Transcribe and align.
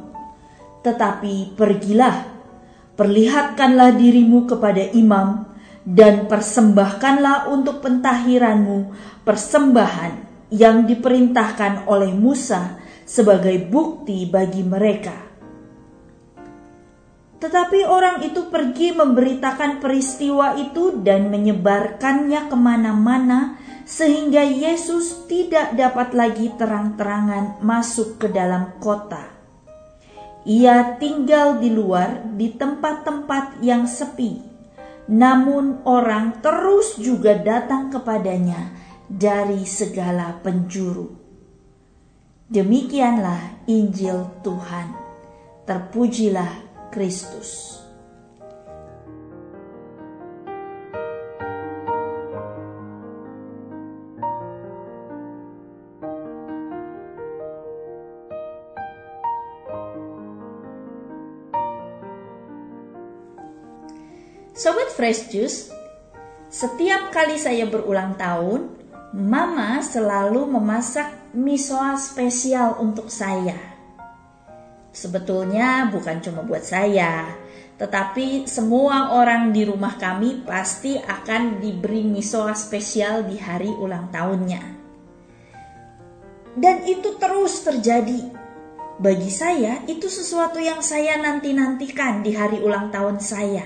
Tetapi 0.80 1.60
pergilah, 1.60 2.24
perlihatkanlah 2.96 3.92
dirimu 4.00 4.48
kepada 4.48 4.88
imam 4.96 5.44
dan 5.84 6.24
persembahkanlah 6.24 7.52
untuk 7.52 7.84
pentahiranmu 7.84 8.96
persembahan 9.28 10.26
yang 10.50 10.86
diperintahkan 10.86 11.90
oleh 11.90 12.14
Musa 12.14 12.78
sebagai 13.06 13.66
bukti 13.66 14.26
bagi 14.26 14.62
mereka. 14.66 15.26
Tetapi 17.36 17.84
orang 17.84 18.24
itu 18.24 18.48
pergi 18.48 18.96
memberitakan 18.96 19.78
peristiwa 19.78 20.56
itu 20.56 21.04
dan 21.04 21.28
menyebarkannya 21.28 22.48
ke 22.48 22.56
mana-mana 22.56 23.60
sehingga 23.86 24.42
Yesus 24.42 25.28
tidak 25.30 25.76
dapat 25.78 26.16
lagi 26.16 26.50
terang-terangan 26.58 27.62
masuk 27.62 28.18
ke 28.18 28.32
dalam 28.32 28.74
kota. 28.82 29.30
Ia 30.46 30.98
tinggal 30.98 31.62
di 31.62 31.70
luar 31.70 32.24
di 32.34 32.54
tempat-tempat 32.54 33.62
yang 33.62 33.86
sepi, 33.86 34.42
namun 35.10 35.82
orang 35.86 36.38
terus 36.42 36.98
juga 36.98 37.34
datang 37.38 37.90
kepadanya 37.90 38.85
dari 39.06 39.62
segala 39.64 40.34
penjuru. 40.42 41.06
Demikianlah 42.46 43.66
Injil 43.66 44.42
Tuhan. 44.42 44.94
Terpujilah 45.66 46.52
Kristus. 46.94 47.82
Sobat 64.56 64.88
Fresh 64.96 65.28
Juice, 65.28 65.68
setiap 66.48 67.12
kali 67.12 67.36
saya 67.36 67.68
berulang 67.68 68.16
tahun, 68.16 68.85
Mama 69.16 69.80
selalu 69.80 70.44
memasak 70.44 71.32
misoa 71.32 71.96
spesial 71.96 72.76
untuk 72.84 73.08
saya. 73.08 73.56
Sebetulnya 74.92 75.88
bukan 75.88 76.20
cuma 76.20 76.44
buat 76.44 76.60
saya, 76.60 77.24
tetapi 77.80 78.44
semua 78.44 79.16
orang 79.16 79.56
di 79.56 79.64
rumah 79.64 79.96
kami 79.96 80.44
pasti 80.44 81.00
akan 81.00 81.64
diberi 81.64 82.04
misoa 82.04 82.52
spesial 82.52 83.24
di 83.24 83.40
hari 83.40 83.72
ulang 83.72 84.12
tahunnya. 84.12 84.60
Dan 86.52 86.84
itu 86.84 87.16
terus 87.16 87.64
terjadi. 87.64 88.20
Bagi 89.00 89.32
saya, 89.32 89.80
itu 89.88 90.12
sesuatu 90.12 90.60
yang 90.60 90.84
saya 90.84 91.16
nanti-nantikan 91.16 92.20
di 92.20 92.36
hari 92.36 92.60
ulang 92.60 92.92
tahun 92.92 93.16
saya. 93.24 93.64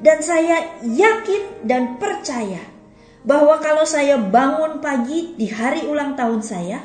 Dan 0.00 0.24
saya 0.24 0.80
yakin 0.80 1.68
dan 1.68 2.00
percaya 2.00 2.79
bahwa 3.24 3.60
kalau 3.60 3.84
saya 3.84 4.16
bangun 4.16 4.80
pagi 4.80 5.36
di 5.36 5.48
hari 5.48 5.84
ulang 5.84 6.16
tahun 6.16 6.40
saya, 6.40 6.80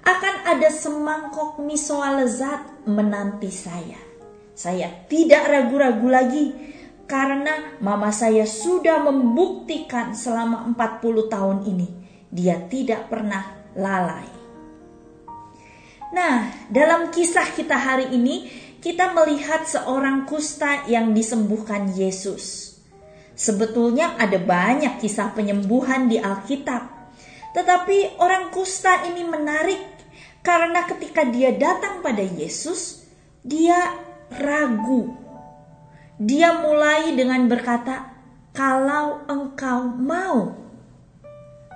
akan 0.00 0.34
ada 0.48 0.68
semangkok 0.72 1.60
misoa 1.60 2.22
lezat 2.22 2.86
menanti 2.88 3.52
saya. 3.52 3.98
Saya 4.56 4.88
tidak 5.08 5.48
ragu-ragu 5.48 6.08
lagi 6.08 6.44
karena 7.10 7.80
mama 7.82 8.14
saya 8.14 8.46
sudah 8.46 9.02
membuktikan 9.02 10.14
selama 10.14 10.68
40 10.76 11.32
tahun 11.32 11.58
ini 11.66 11.88
dia 12.30 12.62
tidak 12.70 13.10
pernah 13.10 13.42
lalai. 13.74 14.28
Nah, 16.10 16.66
dalam 16.70 17.10
kisah 17.10 17.50
kita 17.54 17.74
hari 17.74 18.14
ini 18.14 18.46
kita 18.78 19.12
melihat 19.14 19.66
seorang 19.66 20.24
kusta 20.26 20.86
yang 20.86 21.12
disembuhkan 21.14 21.90
Yesus. 21.92 22.69
Sebetulnya 23.40 24.20
ada 24.20 24.36
banyak 24.36 25.00
kisah 25.00 25.32
penyembuhan 25.32 26.12
di 26.12 26.20
Alkitab. 26.20 26.92
Tetapi 27.56 28.20
orang 28.20 28.52
kusta 28.52 29.08
ini 29.08 29.24
menarik 29.24 29.80
karena 30.44 30.84
ketika 30.84 31.24
dia 31.24 31.56
datang 31.56 32.04
pada 32.04 32.20
Yesus, 32.20 33.00
dia 33.40 33.96
ragu. 34.36 35.16
Dia 36.20 36.52
mulai 36.60 37.16
dengan 37.16 37.48
berkata, 37.48 38.12
"Kalau 38.52 39.24
engkau 39.24 39.88
mau, 39.88 40.52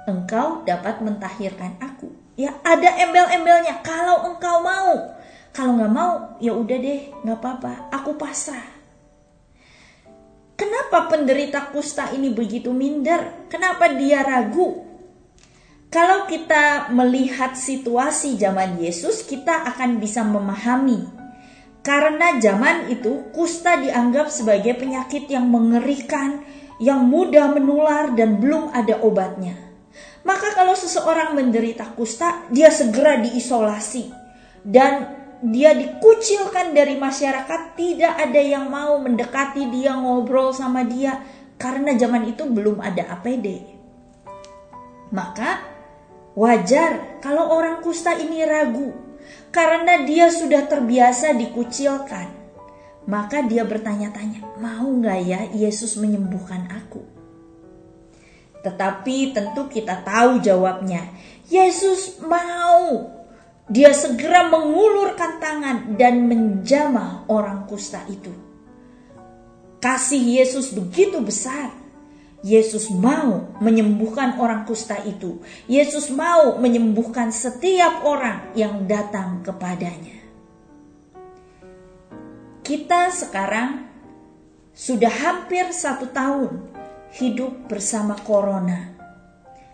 engkau 0.05 0.69
dapat 0.69 1.01
mentahirkan 1.01 1.81
aku." 1.81 2.13
Ya, 2.37 2.61
ada 2.61 2.93
embel-embelnya, 3.09 3.81
"Kalau 3.81 4.29
engkau 4.29 4.61
mau." 4.61 5.17
Kalau 5.55 5.81
nggak 5.81 5.95
mau, 5.95 6.13
ya 6.43 6.51
udah 6.51 6.77
deh, 6.83 7.15
nggak 7.23 7.39
apa-apa, 7.39 7.89
aku 7.95 8.19
pasrah. 8.19 8.74
Kenapa 10.55 11.11
penderita 11.11 11.75
kusta 11.75 12.15
ini 12.15 12.31
begitu 12.31 12.71
minder? 12.71 13.51
Kenapa 13.51 13.91
dia 13.91 14.23
ragu? 14.23 14.87
Kalau 15.91 16.27
kita 16.31 16.91
melihat 16.95 17.59
situasi 17.59 18.39
zaman 18.39 18.79
Yesus, 18.79 19.27
kita 19.27 19.67
akan 19.75 19.99
bisa 19.99 20.23
memahami. 20.23 21.07
Karena 21.83 22.39
zaman 22.39 22.91
itu 22.91 23.31
kusta 23.35 23.83
dianggap 23.83 24.31
sebagai 24.31 24.79
penyakit 24.79 25.27
yang 25.27 25.51
mengerikan, 25.51 26.43
yang 26.79 27.03
mudah 27.07 27.51
menular 27.51 28.15
dan 28.15 28.39
belum 28.39 28.71
ada 28.75 28.99
obatnya. 29.03 29.59
Maka 30.23 30.55
kalau 30.55 30.75
seseorang 30.79 31.35
menderita 31.37 31.95
kusta, 31.99 32.47
dia 32.49 32.71
segera 32.71 33.21
diisolasi 33.21 34.09
dan 34.65 35.24
dia 35.45 35.77
dikucilkan 35.77 36.73
dari 36.73 36.97
masyarakat, 36.97 37.77
tidak 37.77 38.17
ada 38.17 38.41
yang 38.41 38.73
mau 38.73 38.97
mendekati 38.97 39.69
dia, 39.69 39.93
ngobrol 39.93 40.57
sama 40.57 40.85
dia. 40.89 41.21
karena 41.55 41.95
zaman 41.95 42.27
itu 42.27 42.43
belum 42.51 42.83
ada 42.83 43.15
APD. 43.15 43.63
Maka 45.15 45.63
wajar 46.35 47.23
kalau 47.23 47.47
orang 47.55 47.79
kusta 47.79 48.11
ini 48.19 48.43
ragu 48.43 48.91
karena 49.55 50.03
dia 50.03 50.35
sudah 50.35 50.67
terbiasa 50.67 51.31
dikucilkan. 51.39 52.43
Maka 53.07 53.47
dia 53.47 53.63
bertanya-tanya, 53.63 54.59
mau 54.59 54.91
nggak 54.91 55.21
ya 55.23 55.41
Yesus 55.55 55.95
menyembuhkan 55.95 56.67
aku? 56.75 57.07
Tetapi 58.67 59.31
tentu 59.31 59.71
kita 59.71 60.03
tahu 60.03 60.43
jawabnya. 60.43 61.07
Yesus 61.47 62.19
mau. 62.19 63.14
Dia 63.65 63.97
segera 63.97 64.53
mengulurkan 64.53 65.41
tangan 65.41 65.97
dan 65.97 66.29
menjamah 66.29 67.25
orang 67.33 67.65
kusta 67.65 68.05
itu. 68.13 68.29
Kasih 69.81 70.21
Yesus 70.21 70.73
begitu 70.77 71.21
besar. 71.25 71.73
Yesus 72.45 72.93
mau 72.93 73.57
menyembuhkan 73.65 74.37
orang 74.37 74.69
kusta 74.69 75.01
itu. 75.09 75.41
Yesus 75.65 76.13
mau 76.13 76.61
menyembuhkan 76.61 77.33
setiap 77.33 78.05
orang 78.05 78.53
yang 78.53 78.85
datang 78.85 79.41
kepadanya. 79.41 80.21
Kita 82.61 83.09
sekarang 83.09 83.89
sudah 84.77 85.09
hampir 85.09 85.73
satu 85.73 86.13
tahun 86.13 86.69
hidup 87.17 87.65
bersama 87.65 88.13
corona. 88.21 88.93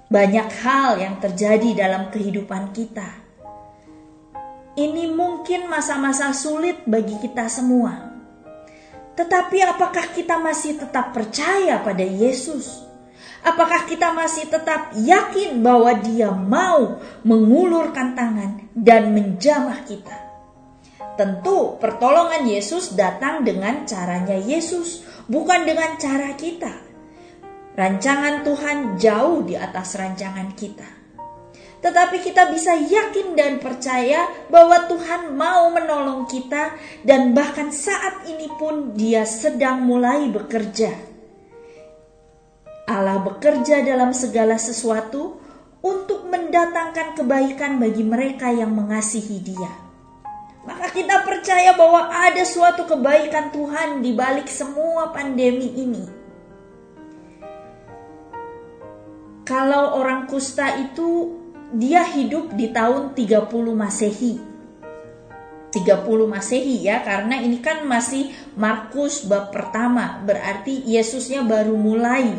Banyak 0.06 0.48
hal 0.62 1.02
yang 1.02 1.18
terjadi 1.18 1.74
dalam 1.74 2.14
kehidupan 2.14 2.70
kita. 2.70 3.29
Ini 4.78 5.10
mungkin 5.10 5.66
masa-masa 5.66 6.30
sulit 6.30 6.86
bagi 6.86 7.18
kita 7.18 7.50
semua. 7.50 8.14
Tetapi 9.18 9.58
apakah 9.66 10.14
kita 10.14 10.38
masih 10.38 10.78
tetap 10.78 11.10
percaya 11.10 11.82
pada 11.82 12.06
Yesus? 12.06 12.86
Apakah 13.42 13.88
kita 13.90 14.14
masih 14.14 14.46
tetap 14.46 14.94
yakin 14.94 15.58
bahwa 15.64 15.96
Dia 15.98 16.30
mau 16.30 17.02
mengulurkan 17.26 18.14
tangan 18.14 18.70
dan 18.76 19.10
menjamah 19.10 19.82
kita? 19.88 20.16
Tentu, 21.18 21.76
pertolongan 21.82 22.46
Yesus 22.46 22.94
datang 22.94 23.42
dengan 23.42 23.84
caranya 23.84 24.38
Yesus, 24.38 25.02
bukan 25.26 25.66
dengan 25.66 25.98
cara 25.98 26.32
kita. 26.38 26.72
Rancangan 27.74 28.46
Tuhan 28.46 28.78
jauh 28.96 29.42
di 29.44 29.58
atas 29.58 29.98
rancangan 29.98 30.54
kita. 30.54 30.99
Tetapi 31.80 32.20
kita 32.20 32.52
bisa 32.52 32.76
yakin 32.76 33.32
dan 33.32 33.56
percaya 33.56 34.28
bahwa 34.52 34.84
Tuhan 34.84 35.32
mau 35.32 35.72
menolong 35.72 36.28
kita 36.28 36.76
dan 37.08 37.32
bahkan 37.32 37.72
saat 37.72 38.28
ini 38.28 38.52
pun 38.60 38.92
dia 38.92 39.24
sedang 39.24 39.88
mulai 39.88 40.28
bekerja. 40.28 40.92
Allah 42.84 43.24
bekerja 43.24 43.80
dalam 43.80 44.12
segala 44.12 44.60
sesuatu 44.60 45.40
untuk 45.80 46.28
mendatangkan 46.28 47.16
kebaikan 47.16 47.80
bagi 47.80 48.04
mereka 48.04 48.52
yang 48.52 48.76
mengasihi 48.76 49.40
dia. 49.40 49.72
Maka 50.68 50.92
kita 50.92 51.24
percaya 51.24 51.72
bahwa 51.72 52.12
ada 52.12 52.44
suatu 52.44 52.84
kebaikan 52.84 53.48
Tuhan 53.48 54.04
di 54.04 54.12
balik 54.12 54.44
semua 54.44 55.08
pandemi 55.08 55.72
ini. 55.72 56.04
Kalau 59.48 59.96
orang 59.96 60.28
kusta 60.28 60.76
itu 60.76 61.39
dia 61.70 62.02
hidup 62.02 62.50
di 62.58 62.74
tahun 62.74 63.14
30 63.14 63.46
Masehi. 63.74 64.34
30 65.70 66.26
Masehi 66.26 66.82
ya 66.82 66.98
karena 67.06 67.38
ini 67.38 67.62
kan 67.62 67.86
masih 67.86 68.34
Markus 68.58 69.22
bab 69.22 69.54
pertama 69.54 70.18
berarti 70.26 70.82
Yesusnya 70.82 71.46
baru 71.46 71.78
mulai 71.78 72.34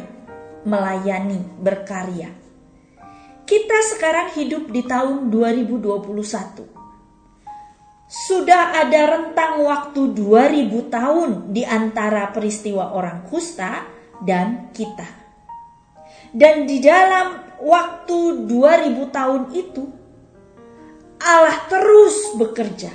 melayani 0.68 1.40
berkarya. 1.64 2.28
Kita 3.48 3.78
sekarang 3.96 4.36
hidup 4.36 4.68
di 4.68 4.84
tahun 4.84 5.32
2021. 5.32 6.68
Sudah 8.12 8.76
ada 8.84 9.02
rentang 9.16 9.64
waktu 9.64 10.12
2000 10.12 10.92
tahun 10.92 11.30
di 11.56 11.64
antara 11.64 12.28
peristiwa 12.36 12.92
orang 12.92 13.24
kusta 13.32 13.88
dan 14.20 14.76
kita. 14.76 15.21
Dan 16.32 16.64
di 16.64 16.80
dalam 16.80 17.60
waktu 17.60 18.48
2000 18.48 19.16
tahun 19.16 19.44
itu 19.52 19.84
Allah 21.22 21.70
terus 21.70 22.34
bekerja. 22.40 22.90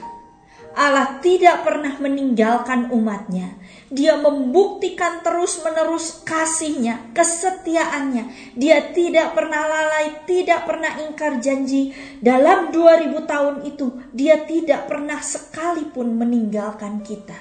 Allah 0.77 1.25
tidak 1.25 1.65
pernah 1.65 1.97
meninggalkan 1.97 2.93
umatnya. 2.93 3.57
Dia 3.89 4.21
membuktikan 4.21 5.25
terus-menerus 5.25 6.21
kasihnya, 6.21 7.17
kesetiaannya. 7.17 8.53
Dia 8.53 8.93
tidak 8.93 9.33
pernah 9.33 9.65
lalai, 9.65 10.21
tidak 10.29 10.69
pernah 10.69 11.01
ingkar 11.01 11.41
janji. 11.41 11.97
Dalam 12.21 12.69
2000 12.77 13.09
tahun 13.25 13.57
itu, 13.65 14.05
dia 14.13 14.45
tidak 14.45 14.85
pernah 14.85 15.17
sekalipun 15.17 16.13
meninggalkan 16.13 17.01
kita. 17.01 17.41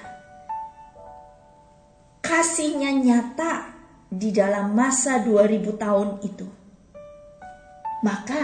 Kasihnya 2.24 2.96
nyata 2.96 3.75
di 4.10 4.30
dalam 4.32 4.74
masa 4.74 5.22
2000 5.22 5.82
tahun 5.82 6.10
itu. 6.22 6.48
Maka 8.06 8.44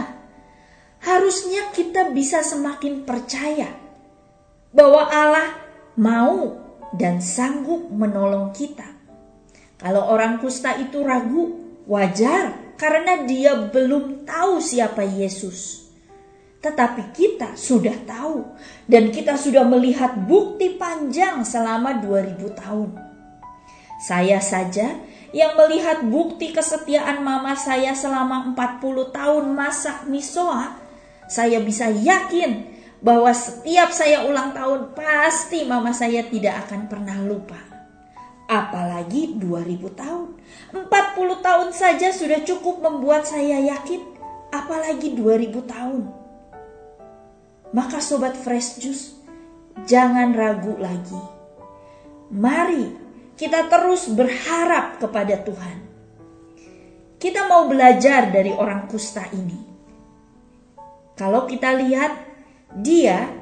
harusnya 1.01 1.69
kita 1.73 2.09
bisa 2.13 2.41
semakin 2.41 3.05
percaya 3.05 3.69
bahwa 4.73 5.05
Allah 5.09 5.49
mau 5.97 6.55
dan 6.95 7.19
sanggup 7.23 7.87
menolong 7.91 8.51
kita. 8.55 8.87
Kalau 9.81 10.13
orang 10.13 10.37
kusta 10.37 10.77
itu 10.77 11.01
ragu, 11.01 11.57
wajar 11.89 12.73
karena 12.77 13.25
dia 13.25 13.57
belum 13.57 14.25
tahu 14.25 14.61
siapa 14.61 15.01
Yesus. 15.01 15.89
Tetapi 16.61 17.09
kita 17.09 17.57
sudah 17.57 18.05
tahu 18.05 18.45
dan 18.85 19.09
kita 19.09 19.33
sudah 19.33 19.65
melihat 19.65 20.13
bukti 20.13 20.77
panjang 20.77 21.41
selama 21.41 21.97
2000 21.97 22.37
tahun. 22.53 22.89
Saya 24.01 24.37
saja 24.37 24.93
yang 25.31 25.55
melihat 25.55 26.03
bukti 26.03 26.51
kesetiaan 26.51 27.23
mama 27.23 27.55
saya 27.55 27.95
selama 27.95 28.51
40 28.51 29.15
tahun 29.15 29.45
masak 29.55 30.07
misoa, 30.11 30.75
saya 31.31 31.63
bisa 31.63 31.87
yakin 31.87 32.67
bahwa 32.99 33.31
setiap 33.31 33.89
saya 33.95 34.27
ulang 34.27 34.51
tahun 34.51 34.91
pasti 34.93 35.63
mama 35.63 35.95
saya 35.95 36.27
tidak 36.27 36.67
akan 36.67 36.91
pernah 36.91 37.17
lupa. 37.23 37.57
Apalagi 38.51 39.39
2000 39.39 39.79
tahun. 39.95 40.27
40 40.75 40.91
tahun 41.47 41.69
saja 41.71 42.11
sudah 42.11 42.43
cukup 42.43 42.83
membuat 42.83 43.23
saya 43.23 43.63
yakin, 43.63 44.03
apalagi 44.51 45.15
2000 45.15 45.63
tahun. 45.71 46.03
Maka 47.71 48.03
sobat 48.03 48.35
fresh 48.35 48.83
juice, 48.83 49.15
jangan 49.87 50.35
ragu 50.35 50.75
lagi. 50.75 51.21
Mari 52.27 53.00
kita 53.41 53.65
terus 53.73 54.05
berharap 54.13 55.01
kepada 55.01 55.41
Tuhan. 55.41 55.77
Kita 57.17 57.49
mau 57.49 57.65
belajar 57.65 58.29
dari 58.29 58.53
orang 58.53 58.85
kusta 58.85 59.25
ini. 59.33 59.57
Kalau 61.17 61.49
kita 61.49 61.73
lihat, 61.73 62.21
dia 62.69 63.33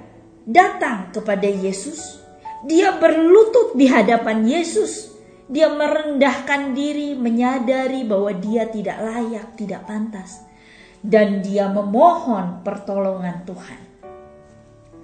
datang 0.47 1.11
kepada 1.11 1.51
Yesus, 1.51 2.15
dia 2.63 2.95
berlutut 2.95 3.75
di 3.75 3.91
hadapan 3.91 4.47
Yesus, 4.47 5.11
dia 5.51 5.67
merendahkan 5.67 6.71
diri, 6.71 7.19
menyadari 7.19 8.07
bahwa 8.07 8.31
dia 8.39 8.71
tidak 8.71 9.03
layak, 9.03 9.51
tidak 9.59 9.83
pantas, 9.83 10.47
dan 11.03 11.43
dia 11.43 11.67
memohon 11.67 12.63
pertolongan 12.63 13.43
Tuhan. 13.43 13.81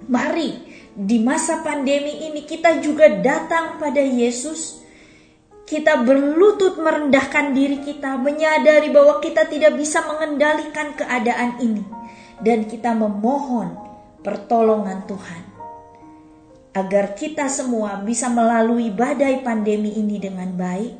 Mari 0.08 0.50
di 0.96 1.20
masa 1.20 1.60
pandemi 1.60 2.24
ini 2.32 2.48
kita 2.48 2.80
juga 2.80 3.12
datang 3.20 3.76
pada 3.76 4.00
Yesus 4.00 4.85
kita 5.66 5.98
berlutut 6.06 6.78
merendahkan 6.78 7.50
diri 7.50 7.82
kita, 7.82 8.14
menyadari 8.14 8.94
bahwa 8.94 9.18
kita 9.18 9.50
tidak 9.50 9.74
bisa 9.74 10.06
mengendalikan 10.06 10.94
keadaan 10.94 11.58
ini, 11.58 11.82
dan 12.38 12.70
kita 12.70 12.94
memohon 12.94 13.74
pertolongan 14.22 15.02
Tuhan 15.10 15.42
agar 16.76 17.16
kita 17.16 17.48
semua 17.48 17.96
bisa 18.04 18.28
melalui 18.28 18.92
badai 18.92 19.40
pandemi 19.40 19.96
ini 19.96 20.20
dengan 20.20 20.52
baik. 20.52 20.94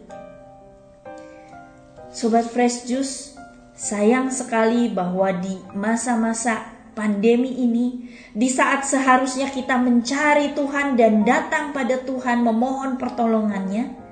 Sobat 2.09 2.49
Fresh 2.49 2.89
Juice, 2.89 3.37
sayang 3.77 4.33
sekali 4.33 4.89
bahwa 4.89 5.29
di 5.37 5.53
masa-masa 5.77 6.65
pandemi 6.97 7.61
ini, 7.61 8.09
di 8.33 8.49
saat 8.49 8.89
seharusnya 8.89 9.53
kita 9.53 9.77
mencari 9.77 10.57
Tuhan 10.57 10.97
dan 10.97 11.29
datang 11.29 11.77
pada 11.77 12.01
Tuhan 12.01 12.41
memohon 12.41 12.97
pertolongannya, 12.97 14.06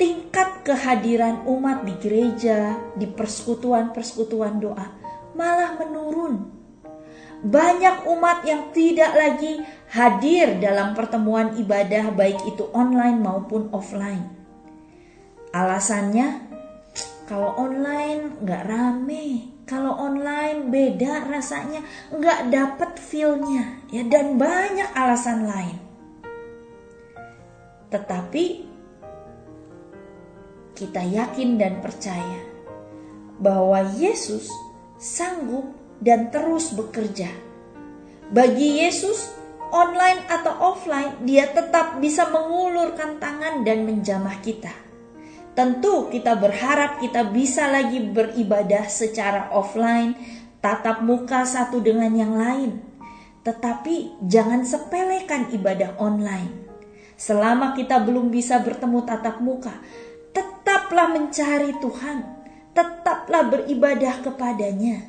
tingkat 0.00 0.64
kehadiran 0.64 1.44
umat 1.44 1.84
di 1.84 1.92
gereja, 2.00 2.72
di 2.96 3.04
persekutuan-persekutuan 3.04 4.56
doa 4.56 4.88
malah 5.36 5.76
menurun. 5.76 6.48
Banyak 7.40 8.08
umat 8.08 8.44
yang 8.48 8.72
tidak 8.72 9.12
lagi 9.12 9.60
hadir 9.92 10.56
dalam 10.60 10.96
pertemuan 10.96 11.56
ibadah 11.56 12.12
baik 12.16 12.40
itu 12.48 12.68
online 12.72 13.20
maupun 13.20 13.68
offline. 13.76 14.24
Alasannya, 15.52 16.48
kalau 17.28 17.56
online 17.60 18.40
nggak 18.40 18.64
rame, 18.68 19.52
kalau 19.68 19.96
online 19.96 20.68
beda 20.68 21.28
rasanya, 21.28 21.84
nggak 22.12 22.52
dapet 22.52 22.90
feelnya, 23.00 23.84
ya 23.88 24.04
dan 24.04 24.36
banyak 24.36 24.88
alasan 24.92 25.48
lain. 25.48 25.76
Tetapi 27.88 28.69
kita 30.80 31.04
yakin 31.04 31.60
dan 31.60 31.84
percaya 31.84 32.40
bahwa 33.36 33.84
Yesus 34.00 34.48
sanggup 34.96 35.76
dan 36.00 36.32
terus 36.32 36.72
bekerja. 36.72 37.28
Bagi 38.32 38.80
Yesus, 38.84 39.32
online 39.68 40.24
atau 40.28 40.72
offline, 40.72 41.24
Dia 41.28 41.52
tetap 41.52 42.00
bisa 42.00 42.28
mengulurkan 42.32 43.20
tangan 43.20 43.64
dan 43.64 43.84
menjamah 43.84 44.40
kita. 44.40 44.72
Tentu, 45.52 46.08
kita 46.08 46.38
berharap 46.38 47.02
kita 47.02 47.26
bisa 47.28 47.68
lagi 47.68 48.00
beribadah 48.00 48.86
secara 48.86 49.50
offline, 49.50 50.14
tatap 50.62 51.02
muka 51.02 51.42
satu 51.42 51.82
dengan 51.82 52.14
yang 52.14 52.38
lain. 52.38 52.80
Tetapi, 53.42 54.24
jangan 54.24 54.62
sepelekan 54.62 55.50
ibadah 55.50 55.98
online. 55.98 56.70
Selama 57.20 57.76
kita 57.76 58.00
belum 58.00 58.32
bisa 58.32 58.62
bertemu 58.62 59.04
tatap 59.04 59.42
muka, 59.42 59.74
tetaplah 60.90 61.14
mencari 61.14 61.70
Tuhan, 61.78 62.18
tetaplah 62.74 63.46
beribadah 63.46 64.26
kepadanya. 64.26 65.06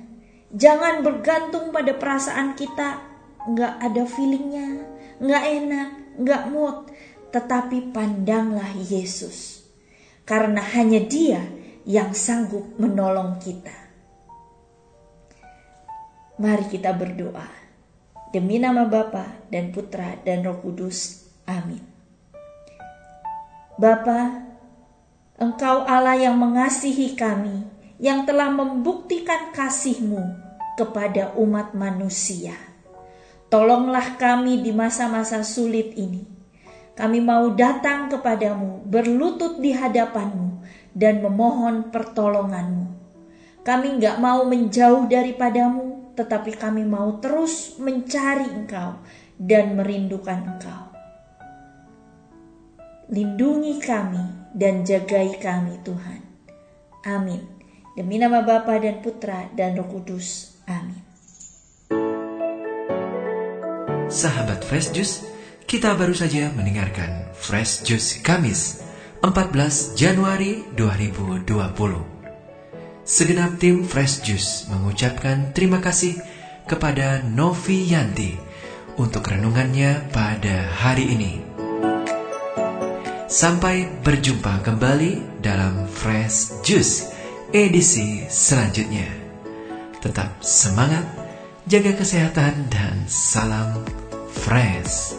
Jangan 0.53 1.01
bergantung 1.01 1.73
pada 1.73 1.97
perasaan 1.97 2.53
kita, 2.53 3.01
nggak 3.49 3.81
ada 3.81 4.05
feelingnya, 4.05 4.77
nggak 5.17 5.41
enak, 5.41 5.89
nggak 6.21 6.43
mood, 6.53 6.85
tetapi 7.33 7.89
pandanglah 7.89 8.69
Yesus, 8.77 9.65
karena 10.21 10.61
hanya 10.61 11.01
Dia 11.01 11.41
yang 11.89 12.13
sanggup 12.13 12.77
menolong 12.77 13.41
kita. 13.41 13.73
Mari 16.37 16.69
kita 16.69 16.93
berdoa 16.93 17.49
demi 18.29 18.61
nama 18.61 18.85
Bapa 18.85 19.49
dan 19.49 19.73
Putra 19.73 20.13
dan 20.21 20.45
Roh 20.45 20.61
Kudus. 20.61 21.25
Amin. 21.49 21.81
Bapa, 23.81 24.50
Engkau 25.41 25.89
Allah 25.89 26.21
yang 26.21 26.37
mengasihi 26.37 27.17
kami, 27.17 27.65
yang 27.97 28.29
telah 28.29 28.53
membuktikan 28.53 29.49
kasih-Mu 29.49 30.21
kepada 30.77 31.33
umat 31.33 31.73
manusia. 31.73 32.53
Tolonglah 33.49 34.21
kami 34.21 34.61
di 34.61 34.69
masa-masa 34.69 35.41
sulit 35.41 35.97
ini. 35.97 36.29
Kami 36.93 37.25
mau 37.25 37.49
datang 37.57 38.13
kepadamu, 38.13 38.85
berlutut 38.85 39.57
di 39.57 39.73
hadapanmu, 39.73 40.61
dan 40.93 41.25
memohon 41.25 41.89
pertolonganmu. 41.89 42.93
Kami 43.65 43.97
nggak 43.97 44.21
mau 44.21 44.45
menjauh 44.45 45.09
daripadamu, 45.09 46.13
tetapi 46.13 46.53
kami 46.53 46.85
mau 46.85 47.17
terus 47.17 47.81
mencari 47.81 48.45
engkau 48.45 48.93
dan 49.41 49.73
merindukan 49.73 50.37
engkau. 50.37 50.93
Lindungi 53.09 53.81
kami 53.81 54.40
dan 54.51 54.83
jagai 54.83 55.39
kami 55.39 55.79
Tuhan. 55.83 56.21
Amin. 57.07 57.41
Demi 57.97 58.15
nama 58.21 58.39
Bapa 58.45 58.79
dan 58.79 59.03
Putra 59.03 59.51
dan 59.51 59.75
Roh 59.75 59.87
Kudus. 59.89 60.55
Amin. 60.69 61.01
Sahabat 64.11 64.63
Fresh 64.67 64.91
Juice, 64.91 65.23
kita 65.63 65.95
baru 65.95 66.11
saja 66.11 66.51
mendengarkan 66.51 67.31
Fresh 67.31 67.87
Juice 67.87 68.19
Kamis 68.19 68.83
14 69.23 69.95
Januari 69.95 70.67
2020. 70.75 71.47
Segenap 73.07 73.55
tim 73.59 73.87
Fresh 73.87 74.23
Juice 74.23 74.67
mengucapkan 74.67 75.55
terima 75.55 75.79
kasih 75.79 76.19
kepada 76.67 77.23
Novi 77.23 77.87
Yanti 77.87 78.35
untuk 78.99 79.25
renungannya 79.27 80.11
pada 80.11 80.69
hari 80.79 81.11
ini. 81.11 81.50
Sampai 83.31 83.87
berjumpa 84.03 84.59
kembali 84.59 85.39
dalam 85.39 85.87
Fresh 85.87 86.67
Juice 86.67 87.15
edisi 87.55 88.27
selanjutnya. 88.27 89.07
Tetap 90.03 90.43
semangat, 90.43 91.07
jaga 91.63 91.95
kesehatan, 91.95 92.67
dan 92.67 93.07
salam 93.07 93.87
Fresh 94.35 95.15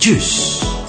Juice. 0.00 0.79